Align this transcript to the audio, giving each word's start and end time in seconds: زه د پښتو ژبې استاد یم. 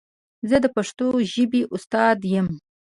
زه 0.49 0.57
د 0.63 0.65
پښتو 0.75 1.07
ژبې 1.33 1.61
استاد 1.75 2.19
یم. 2.33 2.47